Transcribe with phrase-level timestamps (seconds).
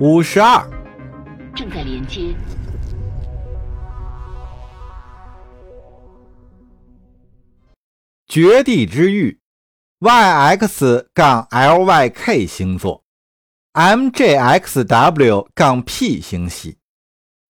[0.00, 0.66] 五十二，
[1.54, 2.34] 正在连接。
[8.26, 9.38] 绝地之域
[9.98, 13.04] ，YX 杠 LYK 星座
[13.74, 16.78] ，MJXW 杠 P 星系，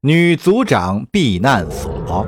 [0.00, 2.26] 女组长避难所。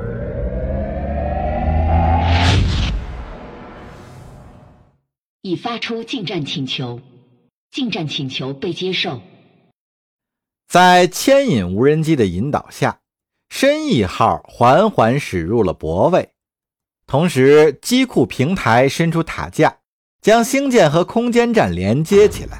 [5.41, 7.01] 已发出进站请求，
[7.71, 9.21] 进站请求被接受。
[10.73, 12.97] 在牵引无人机的引导下，
[13.51, 16.31] 深意号缓缓驶入了泊位，
[17.05, 19.77] 同时机库平台伸出塔架，
[20.19, 22.59] 将星舰和空间站连接起来。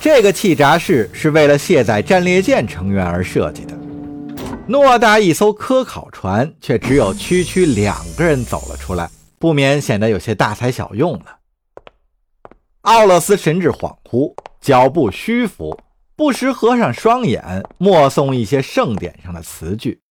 [0.00, 3.76] 这个气闸室是为了卸载战列舰成员而设计的。
[4.66, 11.26] 偌大一艘科考船，却只有区区两个人走了出来，不免显得有些大材小用了。
[12.80, 15.78] 奥勒斯神志恍惚，脚步虚浮，
[16.20, 20.02] 不时合上双眼，默诵一些圣典上的词句。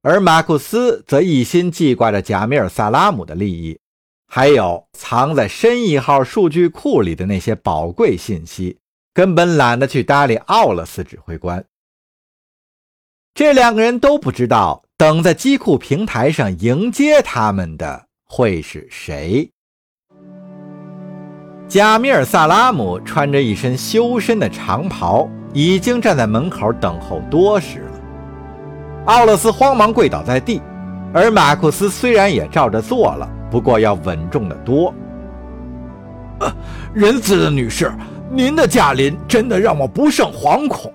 [0.00, 3.78] 而马库斯则一心记挂着贾米尔·萨拉姆的利益，
[4.26, 8.78] 还有藏在深一号数据库里的那些宝贵信息，
[9.12, 11.62] 根本懒得去搭理奥勒斯指挥官。
[13.34, 19.50] 这两个人都不知道，等在机库平台上迎接他们的会是谁。
[21.74, 28.00] 贾米尔·萨拉姆穿着一身修身的长袍，已经站在门口等候多时了。
[29.06, 30.62] 奥勒斯慌忙跪倒在地，
[31.12, 34.94] 而马库斯虽然也照着做了，不过要稳重的多。
[36.92, 37.92] 仁慈的女士，
[38.30, 40.94] 您的驾临真的让我不胜惶恐。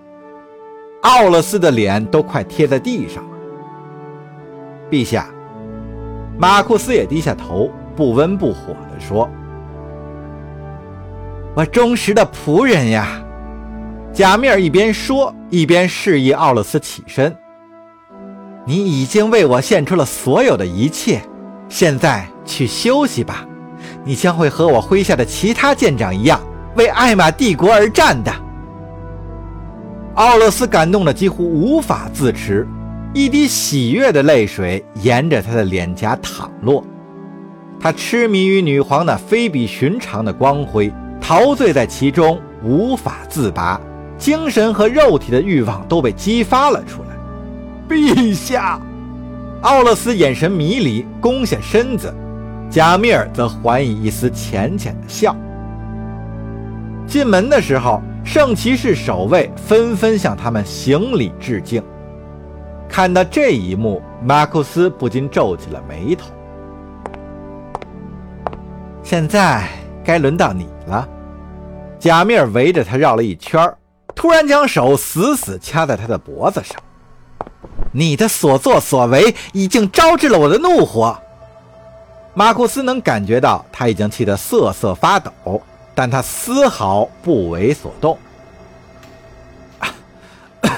[1.02, 3.30] 奥勒斯的脸都快贴在地上了。
[4.90, 5.28] 陛下，
[6.38, 9.30] 马库斯也低下头，不温不火地说。
[11.56, 13.22] 我忠实的仆人呀，
[14.14, 17.36] 贾米尔一边说一边示意奥勒斯起身。
[18.66, 21.22] 你已经为我献出了所有的一切，
[21.68, 23.46] 现在去休息吧。
[24.06, 26.40] 你将会和我麾下的其他舰长一样，
[26.76, 28.32] 为艾玛帝国而战的。
[30.16, 32.68] 奥勒斯感动的几乎无法自持，
[33.14, 36.84] 一滴喜悦的泪水沿着他的脸颊淌落。
[37.80, 40.94] 他痴迷于女皇那非比寻常的光辉。
[41.22, 43.80] 陶醉在其中，无法自拔，
[44.18, 47.10] 精神和肉体的欲望都被激发了出来。
[47.88, 48.80] 陛下，
[49.62, 52.10] 奥勒斯眼神迷离，弓下身子；
[52.70, 55.36] 贾米尔则还以一丝浅浅的笑。
[57.06, 61.84] 进门的时候，圣骑士守卫纷纷向他们行礼致敬。
[62.88, 66.30] 看到这一幕，马库斯不禁皱起了眉头。
[69.02, 69.68] 现在
[70.04, 71.08] 该轮到你了。
[72.00, 73.74] 贾米尔围着他绕了一圈，
[74.16, 76.78] 突然将手死死掐在他的脖子上。
[77.92, 81.18] 你的所作所为已经招致了我的怒火。
[82.34, 85.62] 马库斯能感觉到他已经气得瑟瑟发抖，
[85.94, 88.18] 但他丝毫不为所动。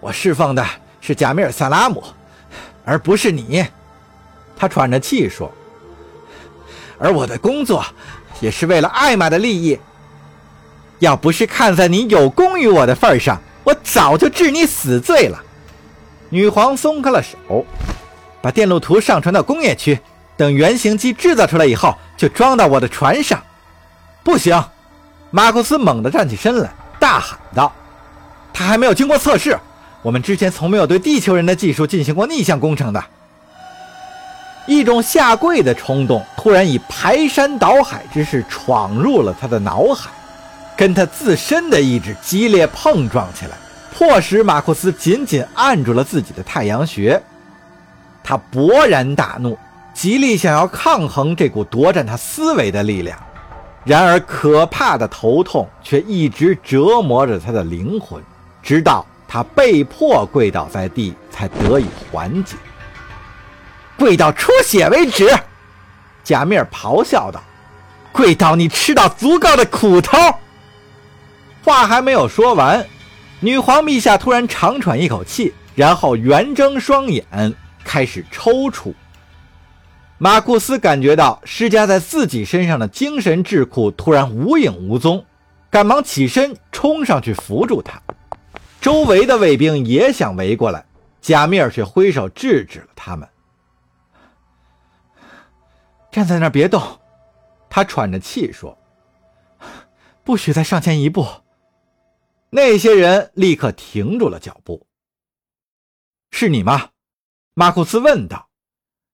[0.00, 0.64] 我侍奉的
[1.00, 2.02] 是贾米尔·萨拉姆，
[2.84, 3.64] 而不是你。
[4.56, 5.52] 他喘着气说。
[6.98, 7.84] 而我的工作
[8.40, 9.78] 也是为了艾玛的利益。
[10.98, 15.42] 要不是看在你有功于我的份上，我早就治你死罪了。
[16.30, 17.64] 女皇松开了手，
[18.42, 19.98] 把电路图上传到工业区，
[20.36, 23.42] 等原型机制造出来以后，就装到我的船上。
[24.24, 24.62] 不行！
[25.30, 27.72] 马库斯猛地站起身来，大喊道
[28.52, 29.58] ：“他还没有经过测试，
[30.02, 33.04] 我们之前从没有对地球人的技术进行过逆向工程的。”
[34.68, 40.10] 一种下跪的冲动突然以排山倒海之势闯入了他的脑海。
[40.76, 43.56] 跟他自身的意志激烈碰撞起来，
[43.92, 47.20] 迫使马库斯紧紧按住了自己的太阳穴。
[48.22, 49.58] 他勃然大怒，
[49.92, 53.18] 极力想要抗衡这股夺占他思维的力量。
[53.84, 58.22] 然而，可怕的头痛却一直折磨着他的灵魂，
[58.62, 62.54] 直到他被迫跪倒在地，才得以缓解。
[63.98, 65.28] 跪到出血为止！
[66.22, 67.42] 贾米尔咆哮道
[68.12, 70.16] ：“跪到你吃到足够的苦头！”
[71.64, 72.86] 话还没有说完，
[73.40, 77.54] 女皇陛下突然长喘一口气，然后圆睁双眼，
[77.84, 78.94] 开始抽搐。
[80.16, 85.24] 马库斯感觉到施加在自己身上的精神智库突然无影无踪，
[85.70, 88.00] 赶忙起身冲上去扶住他。
[88.80, 90.84] 周围的卫兵也想围过来，
[91.20, 93.28] 贾米尔却挥手制止了他们。
[96.18, 96.82] 站在那儿别动，
[97.70, 98.76] 他喘着气说
[100.24, 101.24] ：“不许再上前一步。”
[102.50, 104.84] 那些人立刻停住了脚步。
[106.32, 106.90] 是你吗？
[107.54, 108.48] 马库斯问道。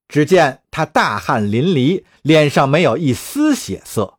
[0.09, 4.19] 只见他大汗淋漓，脸上没有一丝血色。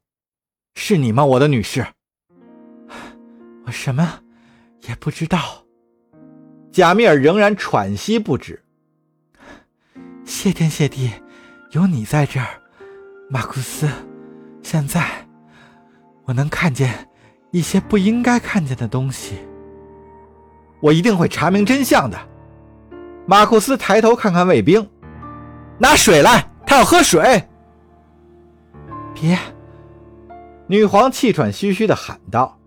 [0.76, 1.88] 是你吗，我的女士？
[3.66, 4.22] 我什么
[4.82, 5.66] 也不知道。
[6.72, 8.64] 贾米尔仍然喘息不止。
[10.24, 11.12] 谢天谢地，
[11.72, 12.62] 有你在这儿，
[13.30, 13.90] 马库斯。
[14.62, 15.06] 现在
[16.26, 17.08] 我能看见
[17.52, 19.38] 一些不应该看见的东西。
[20.82, 22.18] 我一定会查明真相的。
[23.28, 24.88] 马库斯抬头看看卫兵，
[25.80, 27.48] 拿水来，他要喝水。
[29.14, 29.38] 别！
[30.68, 32.60] 女皇气喘吁吁地喊道：“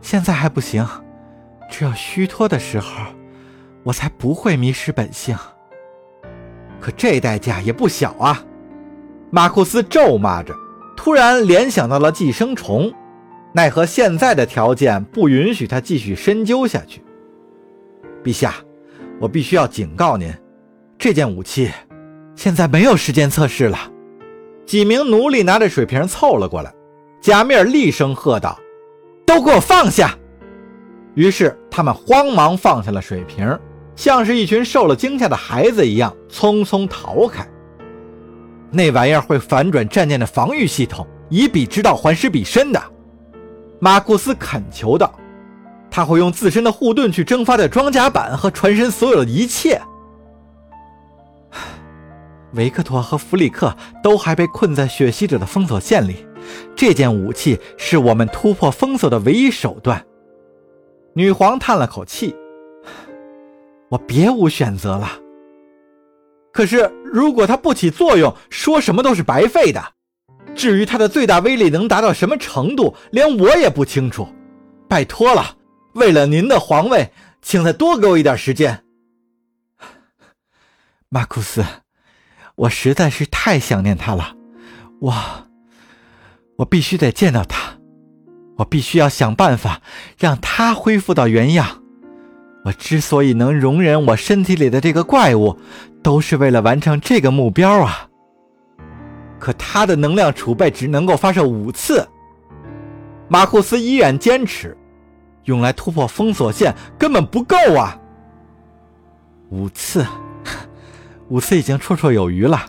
[0.00, 0.86] 现在还不行，
[1.70, 3.04] 只有虚脱的时候，
[3.84, 5.36] 我才不会迷失本性。”
[6.80, 8.44] 可这代价也不小啊！
[9.30, 10.54] 马库斯咒骂着，
[10.96, 12.92] 突然联想到了寄生虫，
[13.52, 17.02] 奈何现在的条件不允许他继续深究下去。
[18.24, 18.54] 陛下，
[19.20, 20.32] 我必须要警告您，
[20.98, 21.70] 这件武器
[22.34, 23.78] 现在没有时间测试了。
[24.64, 26.72] 几名奴隶拿着水瓶凑了过来，
[27.20, 28.58] 贾米尔厉声喝道
[29.26, 30.16] ：“都给我放下！”
[31.14, 33.58] 于是他们慌忙放下了水瓶。
[33.96, 37.44] 像是一群受了惊吓的孩子一样匆匆逃开。
[38.70, 42.82] 那玩意儿会反转战舰的防御系统，以彼之道还施彼身的。
[43.80, 45.12] 马库斯恳求道
[45.90, 49.80] ：“他会用自身的护盾去蒸发掉装甲板和船身所有的一切。”
[52.54, 56.26] 维克托和弗里克都还被困在血吸者的封锁线里，
[56.74, 60.04] 这件武器是我们突破封锁的唯一手段。
[61.14, 62.34] 女皇叹了口气。
[63.90, 65.08] 我别无选择了。
[66.58, 69.92] 可是，如果它不起作用，说什么都是白费的。
[70.56, 74.26] 至于它的最大威力能达到什么程度，连我也不清楚。
[74.88, 75.56] 拜托了，
[75.94, 78.82] 为了您的皇位，请再多给我一点时间。
[81.08, 81.64] 马库斯，
[82.56, 84.34] 我实在是太想念他了。
[85.00, 85.14] 我，
[86.56, 87.78] 我必须得见到他。
[88.56, 89.80] 我必须要想办法
[90.18, 91.84] 让他恢复到原样。
[92.68, 95.56] 我之所以能容忍我身体里的这个怪物，
[96.02, 98.06] 都是为了完成这个目标啊！
[99.38, 102.06] 可他的能量储备只能够发射五次。
[103.26, 104.76] 马库斯依然坚持，
[105.44, 107.98] 用来突破封锁线根本不够啊！
[109.48, 110.06] 五次，
[111.28, 112.66] 五次已经绰绰有余了。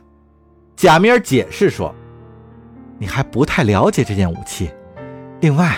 [0.77, 1.93] 贾米尔解释说
[2.97, 4.71] ：“你还不太了解这件武器。
[5.41, 5.75] 另外，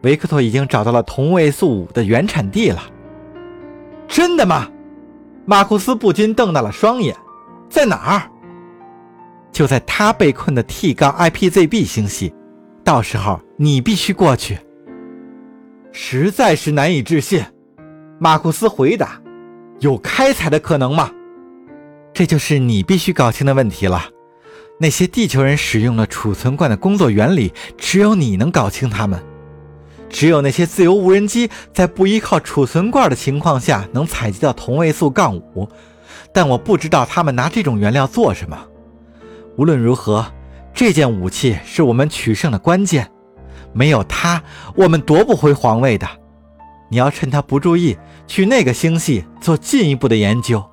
[0.00, 2.82] 维克托已经找到了同位素五的原产地了。”
[4.14, 4.68] 真的吗？
[5.44, 7.16] 马库斯不禁瞪大了双眼。
[7.68, 8.30] 在哪儿？
[9.50, 12.32] 就在他被困的 T 杠 IPZB 星系。
[12.84, 14.56] 到时候你必须过去。
[15.90, 17.44] 实在是难以置信。
[18.20, 19.20] 马库斯回答
[19.80, 21.10] ：“有开采的可能吗？”
[22.14, 24.04] 这就是你必须搞清的问题了。
[24.78, 29.20] 那些地球人使用了储存罐的工作原理，只有你能搞清他们。
[30.14, 35.68] 只有那些自由无人机在不依靠储存罐的情况下能采集到同位素杠五，
[36.32, 38.56] 但我不知道他们拿这种原料做什么。
[39.56, 40.24] 无论如何，
[40.72, 43.10] 这件武器是我们取胜的关键，
[43.72, 44.40] 没有它，
[44.76, 46.06] 我们夺不回皇位的。
[46.88, 50.64] 你要趁他不注意去那个星系做进一步的研究。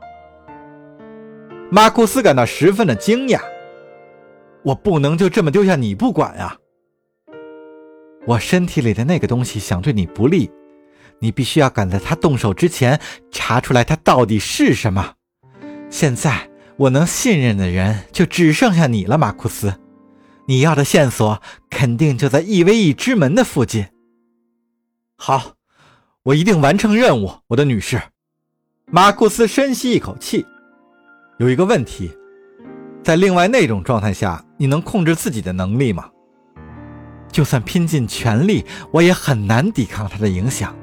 [1.72, 3.40] 马库斯感到十分的惊讶，
[4.62, 6.56] 我不能就这么丢下你不管啊！
[8.28, 10.52] 我身体里的那个东西想对你不利，
[11.20, 13.00] 你必须要赶在他动手之前
[13.32, 15.16] 查出来他到底是什么。
[15.90, 19.74] 现在我能信任的人就只剩下你了，马库斯。
[20.48, 23.88] 你要的线索肯定就在 EVE 之门的附近。
[25.16, 25.54] 好，
[26.24, 28.02] 我一定完成任务，我的女士。
[28.88, 30.46] 马库斯深吸一口气。
[31.38, 32.12] 有一个问题，
[33.04, 36.10] 在另外那种状态下，你能控制自己的能力吗？
[37.32, 40.76] 就算拼尽全力，我也很难抵抗他的影响。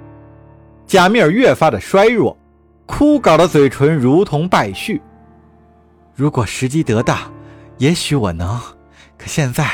[0.87, 2.37] 贾米尔越发的衰弱，
[2.87, 5.00] 枯槁的嘴唇如同败絮。
[6.14, 7.17] 如果时机得当，
[7.76, 8.59] 也许我能。
[9.19, 9.69] 可现在，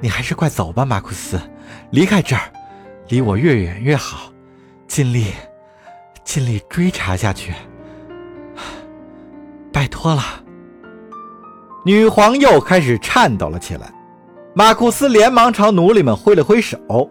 [0.00, 1.38] 你还是快走吧，马库斯，
[1.90, 2.52] 离开这儿，
[3.08, 4.32] 离我越远越好。
[4.86, 5.32] 尽力，
[6.24, 7.52] 尽力追查下去。
[9.72, 10.22] 拜托了。
[11.84, 13.92] 女皇又开始颤抖了起来。
[14.54, 17.10] 马库斯连忙朝奴隶们挥了挥手，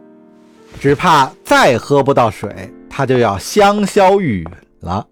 [0.79, 5.05] 只怕再喝不到水，他就要香消玉殒了。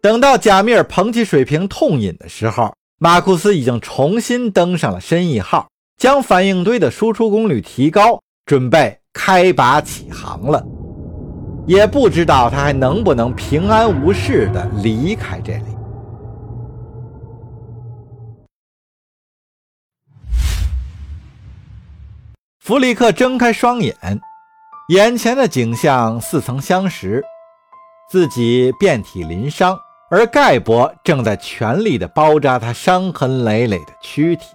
[0.00, 5.66] 等到贾米尔捧起水瓶痛饮的时候，马库斯已经重新登上了深意号。
[5.96, 10.62] 将反应堆的输出功率提高，准备开拔起航了。
[11.66, 15.73] 也不知道他还能不能平安无事地离开这里。
[22.64, 23.94] 弗里克睁开双眼，
[24.88, 27.22] 眼前的景象似曾相识，
[28.08, 29.78] 自己遍体鳞伤，
[30.08, 34.46] 而盖博正在全力地包扎他伤痕累累的躯体。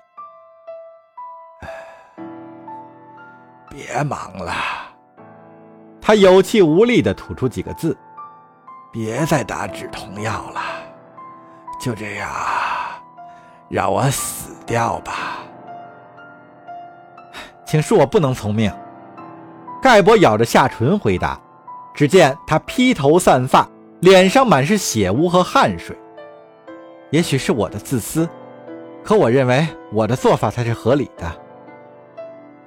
[3.69, 4.55] 别忙了，
[6.01, 7.95] 他有气无力地吐出几个字
[8.91, 10.59] ：“别再打止痛药了，
[11.79, 12.27] 就这样，
[13.69, 15.13] 让我死掉吧。”
[17.69, 18.73] 请恕我不能从命。
[19.79, 21.39] 盖博咬着下唇回答。
[21.93, 23.67] 只见他披头散发，
[23.99, 25.97] 脸上满是血污和汗水。
[27.11, 28.27] 也许是我的自私，
[29.03, 31.31] 可我认为我的做法才是合理的。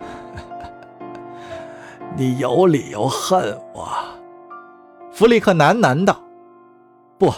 [2.15, 3.89] 你有理由恨我，
[5.11, 6.21] 弗里克喃喃道
[7.19, 7.33] ：“不，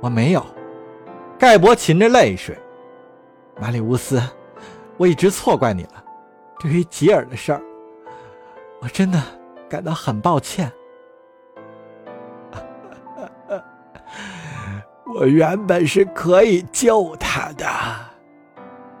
[0.00, 0.44] 我没有。”
[1.38, 2.58] 盖博噙着泪水
[3.60, 4.20] ：“马里乌斯，
[4.96, 6.04] 我一直错怪你了。
[6.58, 7.62] 对于吉尔的事儿，
[8.80, 9.22] 我真的
[9.68, 10.72] 感到很抱歉。
[15.14, 17.66] 我原本是可以救他的。”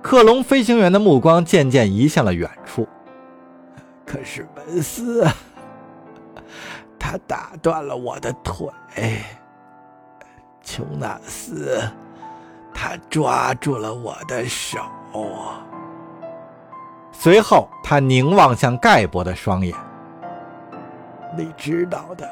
[0.00, 2.88] 克隆飞行员的目光渐渐移向了远处。
[4.06, 5.26] 可是文斯，
[6.98, 8.66] 他打断了我的腿。
[10.62, 11.82] 琼纳斯，
[12.72, 14.78] 他抓住了我的手。
[17.20, 19.74] 随后，他凝望向盖博的双眼。
[21.36, 22.30] 你知道的，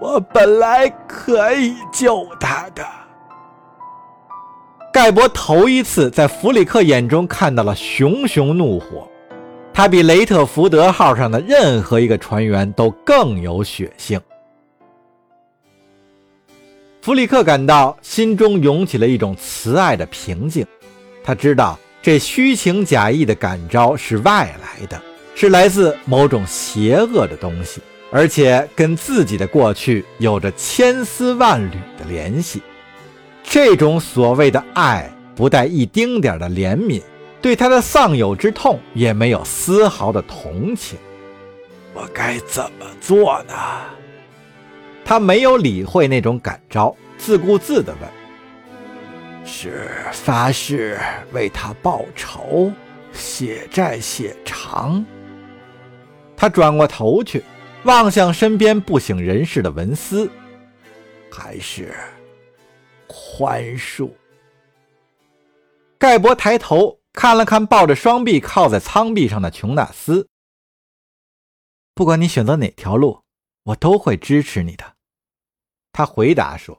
[0.00, 2.82] 我本来可以救他的。
[4.90, 9.06] 盖博头一次在弗里克眼中看到了熊熊怒火。
[9.74, 14.18] 他比雷特福德号上的任何一个船员都更有血性。
[17.02, 20.66] 弗里克感到心中涌起了一种慈爱的平静。
[21.22, 25.02] 他知道这虚情假意的感召是外来的，
[25.34, 27.80] 是来自某种邪恶的东西，
[28.12, 32.62] 而且跟自己的过去有着千丝万缕的联系。
[33.42, 37.02] 这种所谓的爱，不带一丁点的怜悯。
[37.42, 40.96] 对他的丧友之痛也没有丝毫的同情，
[41.92, 43.54] 我该怎么做呢？
[45.04, 48.08] 他没有理会那种感召，自顾自地问
[49.46, 50.98] ：“是发誓
[51.32, 52.72] 为他报仇，
[53.12, 55.02] 血债血偿？”
[56.36, 57.42] 他转过头去，
[57.84, 60.30] 望向身边不省人事的文斯，
[61.30, 61.94] 还是
[63.06, 64.10] 宽恕？
[65.98, 66.98] 盖博抬头。
[67.18, 70.28] 看了看抱着双臂靠在舱壁上的琼纳斯，
[71.94, 73.22] 不管你选择哪条路，
[73.62, 74.84] 我都会支持你的。
[75.92, 76.78] 他回答说：“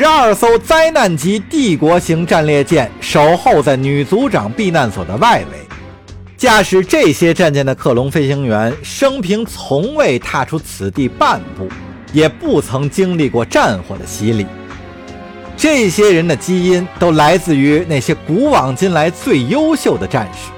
[0.00, 5.58] 十二艘灾难级帝国型战列舰守候在女族长避难所的外围，
[6.38, 11.68] 驾驶这些战舰的克隆飞行员生平从未踏出此地半步，
[12.14, 14.46] 也不曾经历过战火的洗礼。”
[15.54, 20.50] 这些人的基因都来自于那些古往今来最优秀的战士，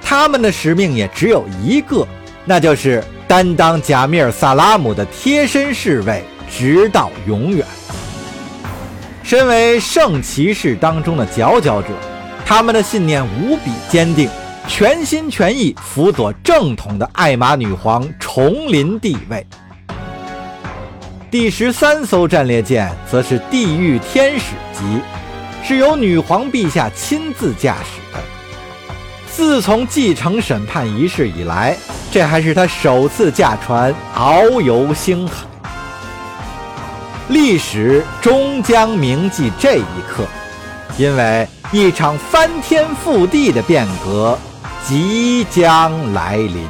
[0.00, 2.06] 他们的使命也只有一个，
[2.44, 7.66] 那就是担当贾米尔·萨拉姆的贴身侍卫，直到永远。
[9.24, 11.88] 身为圣骑士当中的佼佼者，
[12.44, 14.28] 他们的信念无比坚定，
[14.68, 19.44] 全心全意辅佐正统的艾玛女皇重临帝位。
[21.30, 25.00] 第十三艘战列舰则是地狱天使级，
[25.64, 28.22] 是由女皇陛下亲自驾驶的。
[29.32, 31.74] 自从继承审判仪式以来，
[32.12, 35.46] 这还是他首次驾船遨游星海。
[37.28, 40.26] 历史终将铭记这一刻，
[40.98, 44.38] 因为一场翻天覆地的变革
[44.86, 46.66] 即将来临。